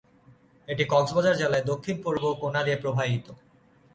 [0.67, 3.25] এটি কক্সবাজার জেলার দক্ষিণ পূর্ব কোনা দিয়ে প্রবাহিত।